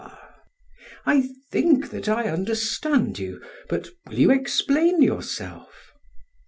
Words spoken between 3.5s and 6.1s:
but will you explain yourself?